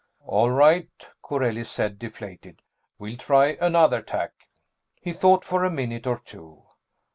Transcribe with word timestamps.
"All 0.25 0.49
right," 0.49 0.89
Corelli 1.21 1.63
said, 1.63 1.99
deflated. 1.99 2.63
"We'll 2.97 3.17
try 3.17 3.55
another 3.61 4.01
tack." 4.01 4.33
He 4.99 5.13
thought 5.13 5.45
for 5.45 5.63
a 5.63 5.69
minute 5.69 6.07
or 6.07 6.17
two. 6.17 6.63